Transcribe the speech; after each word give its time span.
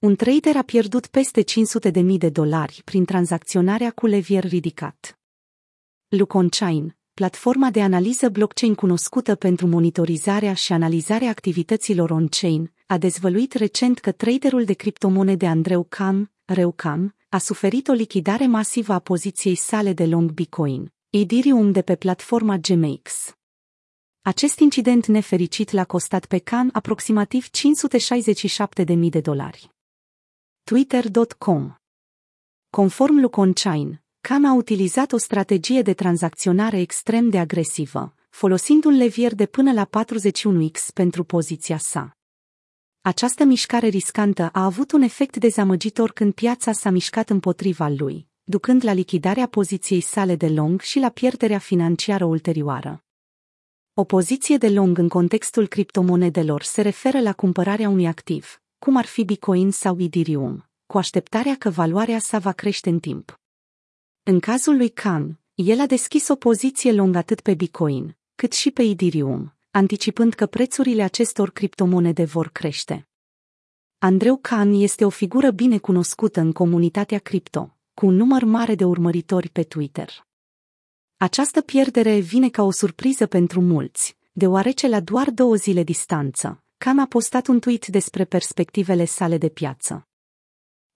Un 0.00 0.16
trader 0.16 0.56
a 0.56 0.62
pierdut 0.62 1.06
peste 1.06 1.42
500.000 1.42 2.16
de 2.18 2.28
dolari 2.28 2.82
prin 2.84 3.04
tranzacționarea 3.04 3.90
cu 3.90 4.06
levier 4.06 4.44
ridicat. 4.44 5.18
Luconchain, 6.08 6.96
platforma 7.14 7.70
de 7.70 7.82
analiză 7.82 8.28
blockchain 8.28 8.74
cunoscută 8.74 9.34
pentru 9.34 9.66
monitorizarea 9.66 10.54
și 10.54 10.72
analizarea 10.72 11.28
activităților 11.28 12.10
on-chain, 12.10 12.72
a 12.86 12.98
dezvăluit 12.98 13.52
recent 13.52 13.98
că 13.98 14.12
traderul 14.12 14.64
de 14.64 14.72
criptomonede 14.72 15.46
Andreu 15.46 15.86
Cam, 15.88 16.32
Reucam, 16.44 17.14
a 17.28 17.38
suferit 17.38 17.88
o 17.88 17.92
lichidare 17.92 18.46
masivă 18.46 18.92
a 18.92 18.98
poziției 18.98 19.54
sale 19.54 19.92
de 19.92 20.06
long 20.06 20.30
Bitcoin, 20.30 20.92
Ethereum 21.10 21.72
de 21.72 21.82
pe 21.82 21.96
platforma 21.96 22.56
GMX. 22.56 23.34
Acest 24.22 24.58
incident 24.58 25.06
nefericit 25.06 25.70
l-a 25.70 25.84
costat 25.84 26.26
pe 26.26 26.38
Khan 26.38 26.68
aproximativ 26.72 27.48
567.000 27.48 29.08
de 29.08 29.20
dolari. 29.20 29.70
Twitter.com 30.70 31.74
Conform 32.70 33.20
Luconchain, 33.20 34.02
Khan 34.20 34.44
a 34.44 34.52
utilizat 34.52 35.12
o 35.12 35.16
strategie 35.16 35.82
de 35.82 35.94
tranzacționare 35.94 36.80
extrem 36.80 37.28
de 37.28 37.38
agresivă, 37.38 38.14
folosind 38.28 38.84
un 38.84 38.96
levier 38.96 39.34
de 39.34 39.46
până 39.46 39.72
la 39.72 39.88
41x 39.88 40.92
pentru 40.94 41.24
poziția 41.24 41.78
sa. 41.78 42.16
Această 43.00 43.44
mișcare 43.44 43.86
riscantă 43.86 44.48
a 44.52 44.64
avut 44.64 44.92
un 44.92 45.02
efect 45.02 45.36
dezamăgitor 45.36 46.12
când 46.12 46.34
piața 46.34 46.72
s-a 46.72 46.90
mișcat 46.90 47.30
împotriva 47.30 47.88
lui, 47.88 48.26
ducând 48.42 48.84
la 48.84 48.92
lichidarea 48.92 49.46
poziției 49.46 50.00
sale 50.00 50.36
de 50.36 50.48
long 50.48 50.80
și 50.80 50.98
la 50.98 51.08
pierderea 51.08 51.58
financiară 51.58 52.24
ulterioară. 52.24 53.04
O 53.94 54.04
poziție 54.04 54.56
de 54.56 54.68
long 54.68 54.98
în 54.98 55.08
contextul 55.08 55.66
criptomonedelor 55.66 56.62
se 56.62 56.82
referă 56.82 57.20
la 57.20 57.32
cumpărarea 57.32 57.88
unui 57.88 58.06
activ, 58.06 58.60
cum 58.84 58.96
ar 58.96 59.06
fi 59.06 59.24
Bitcoin 59.24 59.70
sau 59.70 60.00
Ethereum, 60.00 60.69
cu 60.90 60.98
așteptarea 60.98 61.56
că 61.58 61.70
valoarea 61.70 62.18
sa 62.18 62.38
va 62.38 62.52
crește 62.52 62.88
în 62.88 62.98
timp. 62.98 63.40
În 64.22 64.40
cazul 64.40 64.76
lui 64.76 64.88
Khan, 64.88 65.40
el 65.54 65.80
a 65.80 65.86
deschis 65.86 66.28
o 66.28 66.34
poziție 66.34 66.92
long 66.92 67.16
atât 67.16 67.40
pe 67.40 67.54
Bitcoin, 67.54 68.16
cât 68.34 68.52
și 68.52 68.70
pe 68.70 68.82
Ethereum, 68.82 69.54
anticipând 69.70 70.34
că 70.34 70.46
prețurile 70.46 71.02
acestor 71.02 71.50
criptomonede 71.50 72.24
vor 72.24 72.48
crește. 72.48 73.08
Andreu 73.98 74.36
Khan 74.36 74.72
este 74.72 75.04
o 75.04 75.08
figură 75.08 75.50
bine 75.50 75.78
cunoscută 75.78 76.40
în 76.40 76.52
comunitatea 76.52 77.18
cripto, 77.18 77.76
cu 77.94 78.06
un 78.06 78.14
număr 78.14 78.44
mare 78.44 78.74
de 78.74 78.84
urmăritori 78.84 79.48
pe 79.48 79.62
Twitter. 79.62 80.26
Această 81.16 81.60
pierdere 81.60 82.18
vine 82.18 82.48
ca 82.48 82.62
o 82.62 82.70
surpriză 82.70 83.26
pentru 83.26 83.60
mulți, 83.60 84.16
deoarece 84.32 84.88
la 84.88 85.00
doar 85.00 85.30
două 85.30 85.54
zile 85.54 85.82
distanță, 85.82 86.64
Khan 86.76 86.98
a 86.98 87.06
postat 87.06 87.46
un 87.46 87.60
tweet 87.60 87.86
despre 87.86 88.24
perspectivele 88.24 89.04
sale 89.04 89.38
de 89.38 89.48
piață. 89.48 90.04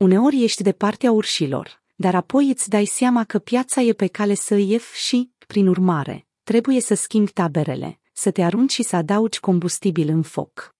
Uneori 0.00 0.42
ești 0.42 0.62
de 0.62 0.72
partea 0.72 1.10
urșilor, 1.12 1.82
dar 1.94 2.14
apoi 2.14 2.48
îți 2.48 2.68
dai 2.68 2.84
seama 2.84 3.24
că 3.24 3.38
piața 3.38 3.80
e 3.80 3.92
pe 3.92 4.06
cale 4.06 4.34
să 4.34 4.54
ief 4.54 4.94
și, 4.94 5.30
prin 5.46 5.66
urmare, 5.66 6.26
trebuie 6.42 6.80
să 6.80 6.94
schimbi 6.94 7.32
taberele, 7.32 8.00
să 8.12 8.30
te 8.30 8.42
arunci 8.42 8.72
și 8.72 8.82
să 8.82 8.96
adaugi 8.96 9.40
combustibil 9.40 10.08
în 10.08 10.22
foc. 10.22 10.74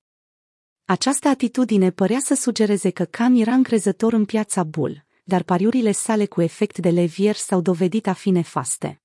Această 0.84 1.28
atitudine 1.28 1.90
părea 1.90 2.18
să 2.20 2.34
sugereze 2.34 2.90
că 2.90 3.04
Khan 3.04 3.34
era 3.34 3.52
încrezător 3.52 4.12
în 4.12 4.24
piața 4.24 4.64
bull, 4.64 5.04
dar 5.24 5.42
pariurile 5.42 5.92
sale 5.92 6.26
cu 6.26 6.40
efect 6.40 6.78
de 6.78 6.90
levier 6.90 7.36
s-au 7.36 7.60
dovedit 7.60 8.06
a 8.06 8.12
fi 8.12 8.30
nefaste. 8.30 9.00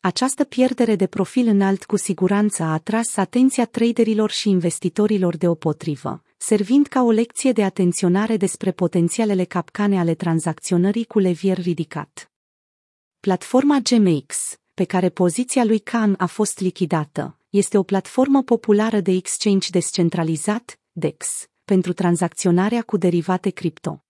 Această 0.00 0.44
pierdere 0.44 0.96
de 0.96 1.06
profil 1.06 1.46
înalt 1.46 1.84
cu 1.84 1.96
siguranță 1.96 2.62
a 2.62 2.72
atras 2.72 3.16
atenția 3.16 3.66
traderilor 3.66 4.30
și 4.30 4.48
investitorilor 4.48 5.36
deopotrivă, 5.36 6.22
servind 6.38 6.86
ca 6.86 7.02
o 7.02 7.10
lecție 7.10 7.52
de 7.52 7.64
atenționare 7.64 8.36
despre 8.36 8.72
potențialele 8.72 9.44
capcane 9.44 9.98
ale 9.98 10.14
tranzacționării 10.14 11.04
cu 11.04 11.18
levier 11.18 11.58
ridicat. 11.58 12.30
Platforma 13.20 13.78
GMX, 13.78 14.58
pe 14.74 14.84
care 14.84 15.08
poziția 15.08 15.64
lui 15.64 15.78
Khan 15.78 16.14
a 16.18 16.26
fost 16.26 16.60
lichidată, 16.60 17.38
este 17.50 17.78
o 17.78 17.82
platformă 17.82 18.42
populară 18.42 19.00
de 19.00 19.10
exchange 19.10 19.68
descentralizat, 19.70 20.80
DEX, 20.92 21.48
pentru 21.64 21.92
tranzacționarea 21.92 22.82
cu 22.82 22.96
derivate 22.96 23.50
cripto. 23.50 24.04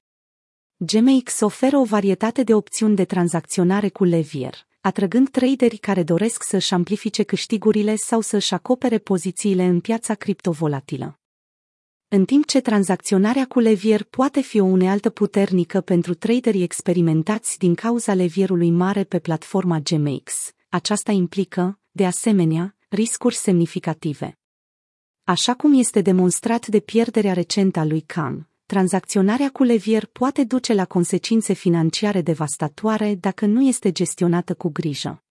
GMX 0.77 1.41
oferă 1.41 1.77
o 1.77 1.85
varietate 1.85 2.43
de 2.43 2.55
opțiuni 2.55 2.97
de 2.97 3.05
tranzacționare 3.05 3.89
cu 3.89 4.05
levier, 4.05 4.67
atrăgând 4.81 5.29
traderii 5.29 5.79
care 5.79 6.03
doresc 6.03 6.43
să-și 6.43 6.75
amplifice 6.75 7.23
câștigurile 7.23 7.97
sau 7.97 8.21
să-și 8.21 8.55
acopere 8.55 8.99
pozițiile 8.99 9.65
în 9.65 9.81
piața 9.81 10.15
criptovolatilă. 10.15 11.19
În 12.11 12.25
timp 12.25 12.47
ce 12.47 12.61
tranzacționarea 12.61 13.47
cu 13.47 13.59
levier 13.59 14.03
poate 14.03 14.41
fi 14.41 14.61
o 14.61 14.65
unealtă 14.65 15.11
puternică 15.11 15.81
pentru 15.81 16.15
traderii 16.15 16.63
experimentați 16.63 17.59
din 17.59 17.75
cauza 17.75 18.15
levierului 18.15 18.71
mare 18.71 19.05
pe 19.05 19.19
platforma 19.19 19.79
GMX, 19.79 20.53
aceasta 20.69 21.13
implică, 21.13 21.79
de 21.91 22.07
asemenea, 22.07 22.77
riscuri 22.89 23.35
semnificative. 23.35 24.39
Așa 25.25 25.55
cum 25.55 25.79
este 25.79 26.01
demonstrat 26.01 26.67
de 26.67 26.81
pierderea 26.81 27.33
recentă 27.33 27.79
a 27.79 27.85
lui 27.85 28.01
Khan, 28.01 28.49
tranzacționarea 28.67 29.51
cu 29.51 29.63
levier 29.63 30.07
poate 30.07 30.45
duce 30.45 30.75
la 30.75 30.85
consecințe 30.85 31.53
financiare 31.53 32.21
devastatoare 32.21 33.15
dacă 33.15 33.47
nu 33.47 33.63
este 33.63 33.93
gestionată 33.93 34.55
cu 34.55 34.69
grijă. 34.69 35.23